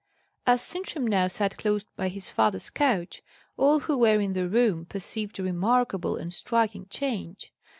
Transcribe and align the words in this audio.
As 0.47 0.63
Sintram 0.63 1.05
now 1.05 1.27
sat 1.27 1.59
close 1.59 1.83
by 1.95 2.07
his 2.07 2.31
father's 2.31 2.71
couch, 2.71 3.21
all 3.55 3.81
who 3.81 3.95
were 3.99 4.19
in 4.19 4.33
the 4.33 4.49
room 4.49 4.83
perceived 4.87 5.37
a 5.37 5.43
remarkable 5.43 6.15
and 6.17 6.33
striking 6.33 6.87
change. 6.89 7.53